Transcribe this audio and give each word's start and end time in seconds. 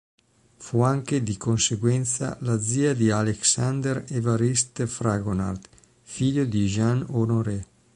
Fu 0.57 0.81
anche, 0.81 1.21
di 1.21 1.37
conseguenza, 1.37 2.35
la 2.39 2.59
zia 2.59 2.95
di 2.95 3.11
Alexandre-Évariste 3.11 4.87
Fragonard, 4.87 5.67
figlio 6.01 6.43
di 6.45 6.65
Jean 6.65 7.05
Honoré. 7.07 7.63